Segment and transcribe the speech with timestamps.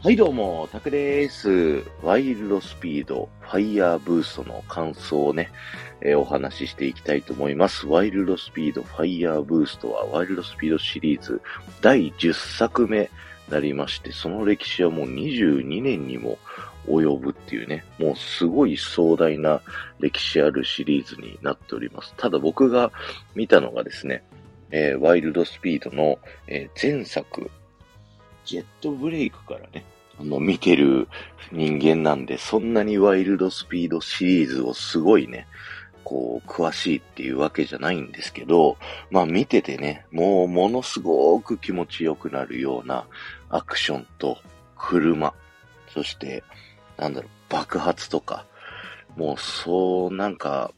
[0.00, 1.82] はいどうも、タクです。
[2.04, 5.50] ワイルドスピード、ファイヤーブーストの感想をね、
[6.00, 7.84] えー、お話ししていきたいと思います。
[7.88, 11.42] ワイルドスピード、ファイヤーブーストは、ワイルドスピードシリーズ
[11.80, 13.10] 第10作目
[13.50, 16.38] なりまして、その歴史はもう22年にも
[16.86, 19.62] 及ぶっていうね、もうすごい壮大な
[19.98, 22.14] 歴史あるシリーズになっております。
[22.16, 22.92] ただ僕が
[23.34, 24.22] 見たのがですね、
[24.70, 27.50] えー、ワイルドスピードの、えー、前作、
[28.48, 29.84] ジェットブレイクからね、
[30.18, 31.06] あの、見てる
[31.52, 35.46] 人間なんで、そんなにワイルドスピードシリーズをすごいね、
[36.02, 38.78] こう、詳しいっていうわけじゃないんですけど、
[39.10, 43.06] まあ見ててね、もうものすごく気持ちよくなるような
[43.50, 44.38] アクションと
[44.78, 45.34] 車、
[45.92, 46.42] そして、
[46.96, 48.46] なんだろう、爆発とか、
[49.14, 50.72] もうそう、なんか、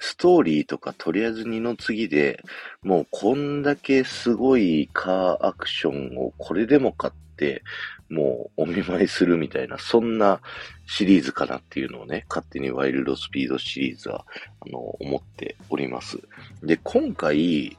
[0.00, 2.42] ストーリーとかとりあえず二の次で、
[2.82, 7.62] もうこんだけすごいカーアクションをこれでもかって、
[8.08, 10.40] もうお見舞いするみたいな、そんな
[10.86, 14.24] シリーズかなっていうのをね、勝手にワイルドスピードシリーズは、
[14.60, 16.18] あの、思っております。
[16.62, 17.76] で、今回、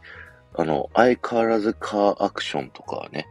[0.55, 3.27] あの、相変わらずカーアクションとかね、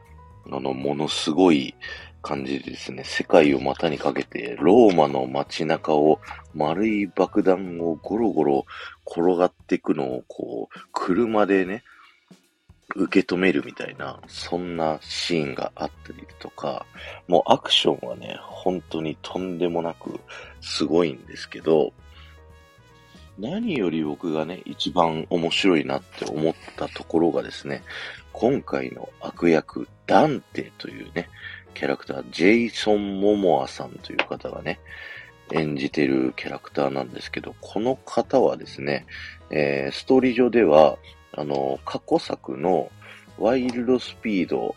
[0.50, 1.74] あの、ものすごい、
[2.22, 6.20] 感じですね、世界を股にかけて、ローマの街中を
[6.54, 8.66] 丸い爆弾をゴロゴロ
[9.06, 11.84] 転がっていくのを、こう、車でね、
[12.96, 16.86] 受け止めるみたいな、そんなシーンがあったりとか、
[17.26, 20.18] もうアクションはね、本当にとんでもなく
[20.60, 21.92] すごいんですけど、
[23.38, 27.82] 何より僕がね、一番面白いなって思ったところがですね、
[28.32, 31.28] 今回の悪役、ダンテというね、
[31.74, 34.80] キャラクター、ジェイソン・モモアさんという方がね、
[35.52, 39.06] 演じてるキャラクターなんですけど、この方はですね、
[39.50, 40.98] えー、ストーリー上では、
[41.32, 42.90] あの、過去作の
[43.38, 44.74] ワイルドスピード、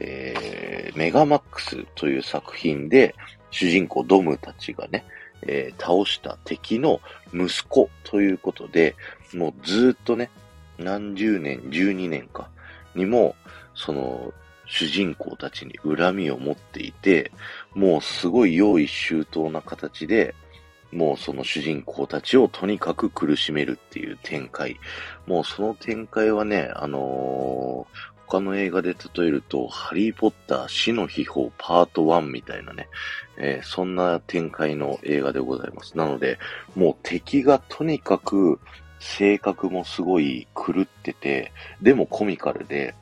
[0.00, 3.14] えー、メガマックスという作品で、
[3.50, 5.04] 主人公ドムたちがね、
[5.42, 7.00] えー、倒した敵の
[7.32, 8.94] 息子ということで、
[9.34, 10.30] もうずっとね、
[10.78, 12.48] 何十年、12年か、
[12.94, 13.34] にも、
[13.74, 14.32] その、
[14.68, 17.32] 主人公たちに恨みを持っていて、
[17.74, 20.34] もうすごい用意周到な形で、
[20.92, 24.78] もうその主人公たちをとにかく苦しめるっていう展開。
[25.26, 32.88] もうその展開はね、あのー、他の映画で例えると、ハリーポッター死の秘宝パート1みたいなね、
[33.38, 35.96] えー、そんな展開の映画でございます。
[35.96, 36.38] なので、
[36.74, 38.60] もう敵がとにかく
[39.00, 42.94] 性格もすごい狂ってて、でもコミカルで、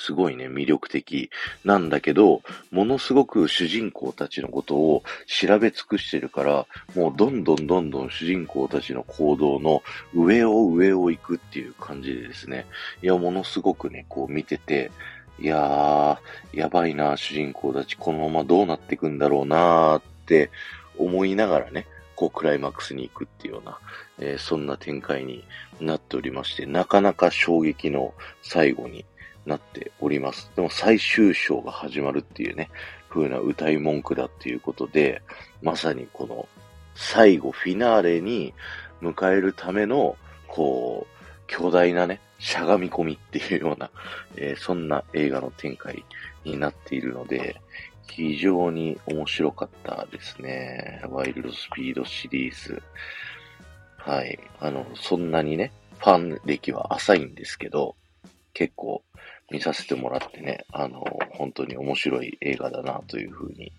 [0.00, 1.30] すごいね、魅力的。
[1.62, 2.40] なんだけど、
[2.70, 6.66] ものすごく主人公たちのことを調べ尽くしてるから、
[6.96, 9.82] もうどんどんどんどん主人公たちの行動の
[10.14, 12.64] 上を上を行くっていう感じでですね、
[13.02, 14.90] いや、ものすごくね、こう見てて、
[15.38, 20.50] いやー、やばいな、主人公たち、このままどうなっていくんだろうなーって
[20.96, 21.86] 思いながらね、
[22.16, 23.78] こうクライマックスに行くっていうような、
[24.18, 25.44] えー、そんな展開に
[25.80, 29.04] なっておりまして、なかなか衝撃の最後に
[29.46, 30.50] なっております。
[30.56, 32.70] でも最終章が始まるっていうね、
[33.08, 35.22] 風な歌い文句だっていうことで、
[35.62, 36.48] まさにこの
[36.94, 38.54] 最後フィナーレに
[39.02, 43.90] 迎えるための、こう、巨大なね、しゃがみ込みっていうような、
[44.36, 46.04] えー、そんな映画の展開
[46.44, 47.60] になっているので、
[48.08, 51.02] 非常に面白かったですね。
[51.08, 52.82] ワイルドスピードシリーズ。
[53.98, 54.38] はい。
[54.60, 57.94] あの、そんなにね、ファン歴は浅いんですけど、
[58.52, 59.02] 結構
[59.50, 63.72] 見させてもらってね、あの、本当に面白い映画だなというふうに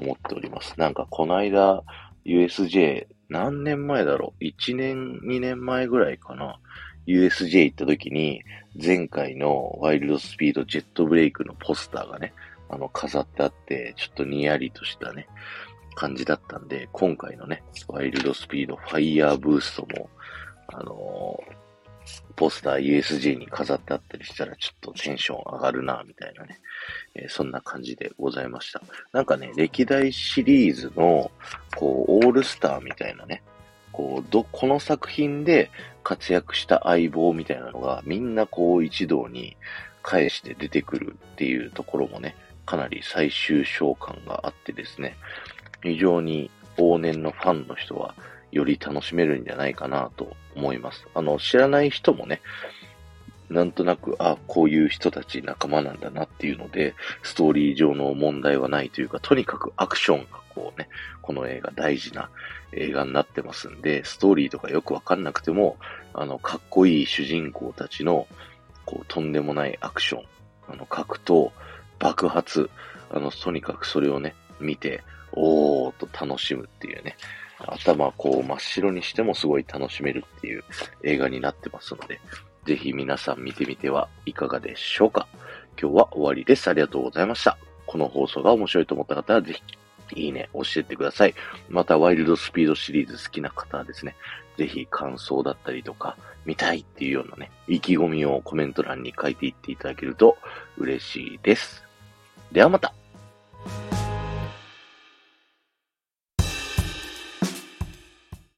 [0.00, 0.78] 思っております。
[0.78, 1.82] なんかこの間、
[2.24, 6.58] USJ、何年前だろう ?1 年、2年前ぐらいかな
[7.06, 8.42] ?USJ 行った時に、
[8.82, 12.34] 前回のワイルドスピードジェットブレイクのポスターがね、
[12.68, 15.28] あの、飾ってあって、ちょっとニヤリとしたね、
[15.94, 20.10] 感じだったんで、今回のね、ワイルドスピードファイヤーブーストも、
[20.68, 21.63] あのー、
[22.36, 26.58] ポスター USJ に飾ってあったりしたらちょっとテンション上がるな、みたいなね、
[27.14, 28.82] えー、そんな感じでございました。
[29.12, 31.30] なんかね、歴代シリーズの、
[31.76, 33.42] こう、オールスターみたいなね、
[33.92, 35.70] こう、ど、この作品で
[36.02, 39.56] 活躍した相棒みたいなのが、みんなこう一堂に
[40.02, 42.34] 返して出てくるっていうところもね、
[42.66, 45.16] かなり最終章感があってですね、
[45.82, 48.14] 非常に往年のファンの人は
[48.52, 51.06] より楽しめるんじゃないかなと思います。
[51.14, 52.40] あの、知らない人もね、
[53.50, 60.88] なんとなく、あ、こういう人たち仲間なんだなっていうので、ストーリー上の問題はないというか、とにかくアクションがこうね、
[61.20, 62.30] この映画大事な
[62.72, 65.76] 映画になってますんで、ストーリーとかよくわかんなくても、
[66.12, 68.26] あの、かっこいい主人公たちの、
[68.86, 70.24] こう、とんでもないアクション、
[70.68, 71.50] あの、格闘、
[71.98, 72.70] 爆発、
[73.10, 75.02] あの、とにかくそれをね、見て、
[75.36, 77.16] おーっと楽しむっていうね、
[77.58, 80.64] 頭こう真っ白にしてもすごい楽しめるっていう
[81.02, 82.20] 映画になってますので、
[82.64, 85.28] ぜひ皆さん見てみてはいかがでしょうか。
[85.80, 86.68] 今日は終わりです。
[86.68, 87.58] ありがとうございました。
[87.86, 91.34] この放送が面白いと思った方はぜひ、いいね、教えてください。
[91.68, 94.14] また、ワイルドスピードシリーズ好きな方はですね、
[94.56, 100.36] ぜひ感想だったりとか、見たいっていうようなね、意気込みをコメント欄に書いていっていただけると
[100.78, 101.84] 嬉しいです。
[102.52, 102.94] ではまた